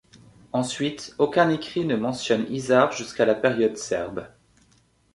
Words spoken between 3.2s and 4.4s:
la période serbe.